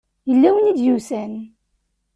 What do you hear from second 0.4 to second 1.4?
win i d-yusan.